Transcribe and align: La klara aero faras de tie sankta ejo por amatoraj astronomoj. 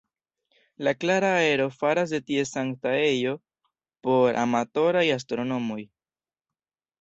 La 0.85 0.93
klara 1.01 1.27
aero 1.41 1.67
faras 1.81 2.13
de 2.15 2.19
tie 2.29 2.45
sankta 2.53 2.95
ejo 3.09 3.35
por 4.09 4.41
amatoraj 4.45 5.05
astronomoj. 5.19 5.79